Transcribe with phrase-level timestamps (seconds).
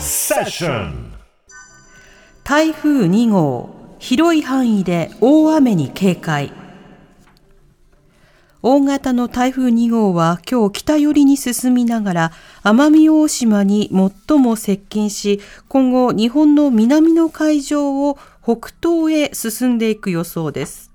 [0.00, 1.12] セッション
[2.42, 6.52] 台風2号広い範囲で大雨に警戒
[8.68, 12.32] 大型の台風2号は今日北寄りに進みながら
[12.64, 13.88] 奄美大島に
[14.26, 20.90] 最も接近し今後日本の南の海上を北東へ進んでいく予想です。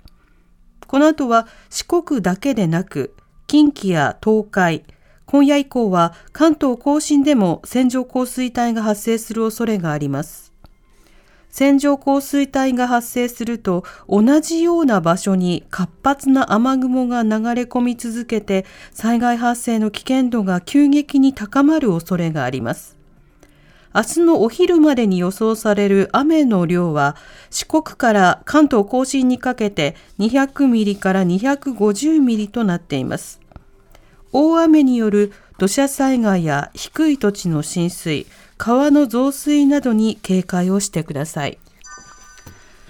[0.86, 3.16] この後は四国だけでなく
[3.48, 4.84] 近畿や東海
[5.26, 10.51] 今夜以降は関東甲信でも線状降水帯が発生する恐れがあります。
[11.52, 22.98] 線状降水帯が発生すると同じような場所に活発な雨雲が流れ込み続けて災害発生の危険度が急激に高まる恐れがあります。
[23.94, 27.18] 明日のお昼までに予想される雨の量は
[27.50, 33.42] 四国から関東甲信にかけて200ミリから250ミリとなっています。
[34.32, 38.28] 大雨による土砂災害や低い土地の浸水
[38.64, 41.58] 川の増水などに警戒をしてください。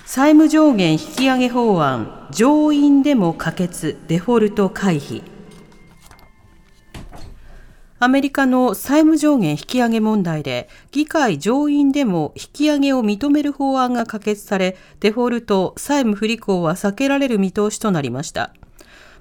[0.05, 5.23] 債務上限引き上げ法案、上院でも可決、デフォルト回避。
[7.99, 18.53] アメリカの債務上限引き上げ問題で、議会上院でも引き上げを認める法案が可決され、デフォルト、債務不履行は避けられる見通しとなりました。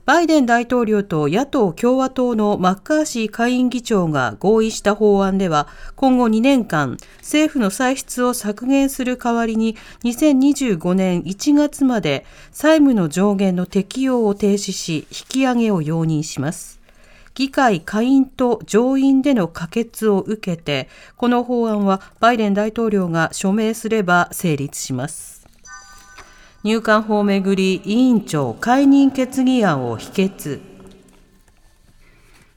[0.06, 16.81] バイデン大統領と野党・共和党のマッカーシー下院議長が合意した法案では、今後2年間、政府の歳出を削減する代わりに、2025年1月まで債務の上限の適用を停止し、引き上げを容認します。
[17.35, 25.39] 議会下院と上院での可決を受けて、この法案はバイデン大統領が署名すれば成立します。
[26.63, 30.61] 入管法めぐり委員長解任決議案を否決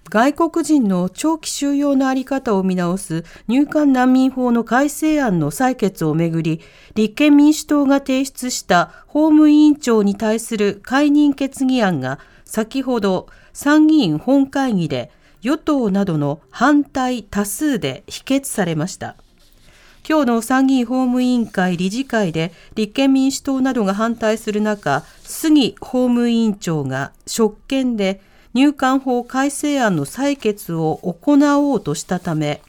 [0.09, 6.61] 外国人の長期収容のあり方を見直す入管難民法の改正案の採決をめぐり、
[6.93, 15.09] 立憲民主党が提出した法務委員長に対する解任決議案が先ほど参議院本会議で
[15.41, 19.15] 与党などの反対多数で否決されました。
[20.07, 28.19] 今日の参議院法務委員会理事会で立憲民主党などが反対する中、杉法務委員長が職権で
[28.53, 31.37] 入管法改正案の採決を行
[31.71, 32.61] おうとしたため、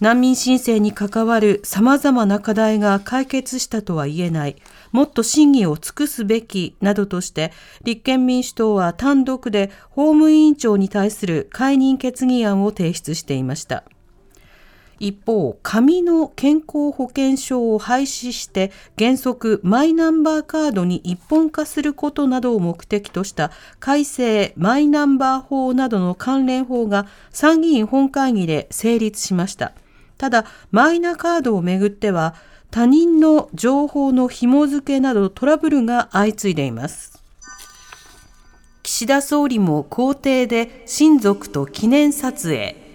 [0.00, 4.56] 難民申請に関わる様々な課題が解決したとは言えない、
[4.92, 7.52] もっと審議を尽くすべきなどとして、
[7.84, 13.82] 立憲民主党は単独で法務委員長に対する解任決議案を提出していました。
[15.00, 23.50] 一方、紙の健康保険証を廃止して原則マイナンバーカードに一本化することなどを目的とした
[23.80, 29.72] 改正マイナンバー法などの関連法が参議院本会議で成立しました。
[30.18, 32.34] ただ、マイナカードをめぐっては
[32.70, 37.22] 他人の情報の紐付けなどトラブルが相次いでいます。
[38.82, 42.89] 岸田総理も公邸で親族と記念撮影。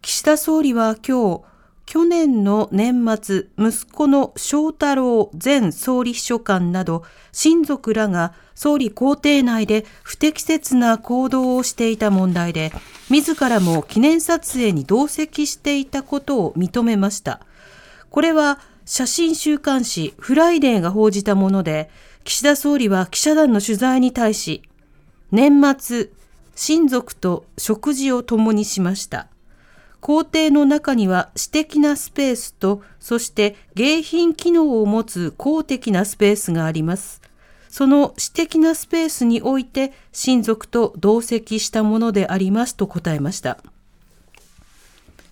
[0.00, 1.42] 岸田総理は今日、
[1.84, 12.72] 去年の年末、息子の翔太郎前総理秘書官など、親族らが総理公邸内で不適切な行動をしていた問題で、
[13.10, 17.40] 自らも記念撮影に同席していたことを認めました。
[18.10, 21.90] これは写真週刊誌フライデーが報じたもので、
[22.22, 24.62] 岸田総理は記者団の取材に対し、
[25.32, 26.10] 年末、
[26.54, 29.28] 親族と食事を共にしました。
[30.00, 37.20] 公邸の中には私的なスペースと、そして迎賓機能を持つ公的なスペースがあります。
[37.68, 43.58] その私的なスペースにおいて親族と同席したものでありますと答えました。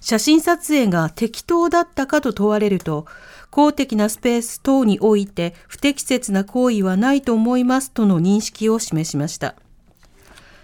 [0.01, 3.07] 写真撮影が適当だったかと問われると、
[3.51, 9.57] 公的なスペース等において不適切な行為はないと思いますとの認識を示しました。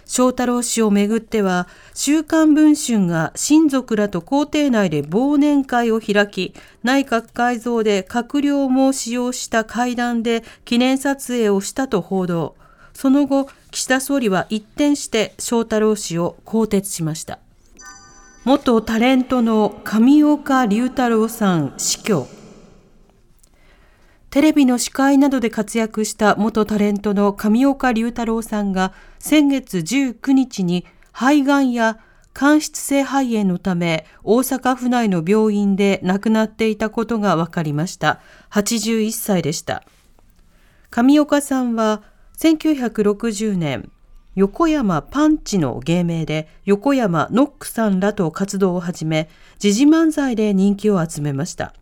[0.05, 6.53] 翔太郎氏をめぐっては、週刊文春が親族らと公邸内で忘年会を開き、
[6.83, 12.55] 内閣改造で閣僚も使用した会談で記念撮影をしたと報道。
[12.93, 17.39] その後、岸田総理は一転して翔太郎氏を更迭しました。
[18.45, 22.42] 元タレントの上岡龍太郎さん死去。
[24.33, 31.99] テレビの司会などで活躍した元タレントの上岡龍太郎さんが先月19日に肺がんや
[32.33, 38.21] 間質性肺炎のため大阪府内の病院で亡くなっていたことが分かりました。
[38.49, 39.83] 81歳でした。
[40.89, 42.01] 上岡さんは
[42.39, 43.91] 1960年、
[44.33, 49.29] 横山パンチの芸名で横山ノックさんらと活動を始め、
[49.59, 51.75] 時事漫才で人気を集めました。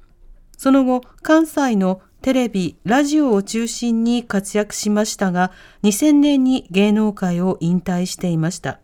[0.57, 5.51] その後、関西のテレビ、ラジオを中心に活躍しましたが、
[5.81, 8.79] 2000年に芸能界を引退していました。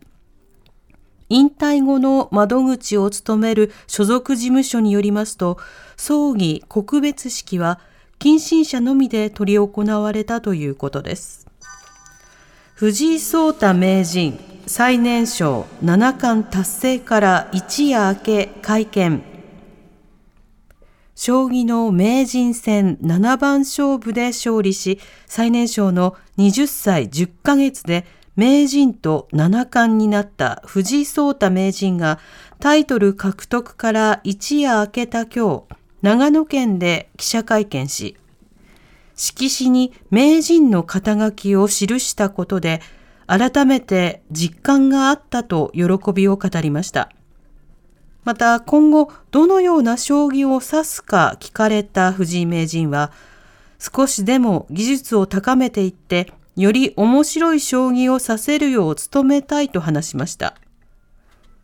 [1.28, 5.56] 引退後の窓口を務める所属事務所によりますと、
[5.96, 7.78] 葬儀告別式は
[8.18, 11.46] 近親者のみで執り行われたということです。
[12.74, 19.27] 藤井聡太名人最年少七冠達成から一夜明け会見。
[21.18, 28.06] 将棋の名人戦七番勝負で勝利し、最年少の20歳10ヶ月で
[28.36, 32.20] 名人と七冠になった藤井聡太名人が
[32.60, 38.16] タイトル獲得から一夜明けた今日、長野県で記者会見し、
[39.16, 42.80] 色紙に名人の肩書きを記したことで、
[43.26, 47.10] 改めて実感があったと喜びを語りました。
[48.24, 53.10] また今後どのような将棋を指すか聞かれた藤井名人は、
[53.78, 60.54] 少しでも技術を高めていってより面白い将棋を指せるよう努めたいと話しました。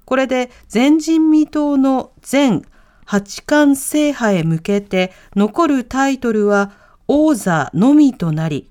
[0.05, 2.65] これで前人未到の全
[3.05, 6.73] 八冠制覇へ向けて残るタイトルは
[7.09, 8.71] 王座のみとなり、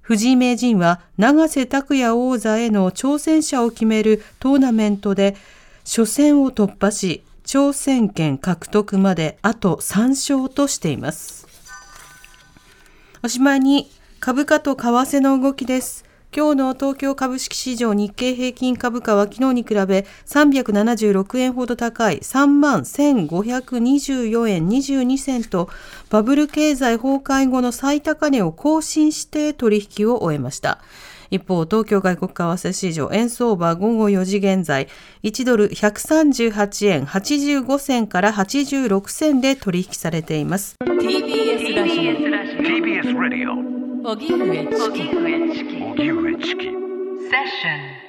[0.00, 5.36] 藤井名人は永瀬拓也王座への挑戦者を決めるトーナメントで
[5.84, 11.46] 初戦を突破し、挑戦権獲得まであと3勝としています。
[13.22, 13.90] おしまいに
[14.20, 16.04] 株価と為替の動きです。
[16.34, 25.68] 今日の東京株式市場日経平均株価は昨日に比べ376円ほど高い3万1524円22銭と
[26.08, 30.80] バブル経済崩壊後の最高値を更新して取引を終えました。
[31.32, 34.86] 一方、東京外国為替市場円相場午後4時現在、
[35.22, 40.76] 1ドル138円85銭から86銭で取引されています。
[40.84, 42.12] TBS ラジオ。
[42.62, 45.82] TBS ラジオ荻上チキ。
[45.82, 46.64] 荻上チキ。
[46.64, 48.01] セッション